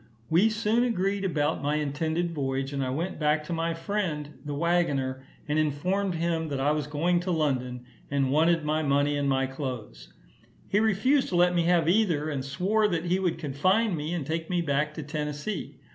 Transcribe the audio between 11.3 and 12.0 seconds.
let me have